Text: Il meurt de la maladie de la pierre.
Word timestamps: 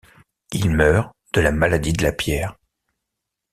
Il 0.51 0.71
meurt 0.71 1.13
de 1.33 1.41
la 1.41 1.51
maladie 1.51 1.93
de 1.93 2.01
la 2.01 2.11
pierre. 2.11 2.55